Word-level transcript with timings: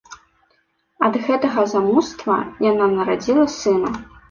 Ад 1.07 1.13
гэтага 1.27 1.67
замуства 1.75 2.39
яна 2.71 2.91
нарадзіла 2.97 3.49
сына. 3.61 3.97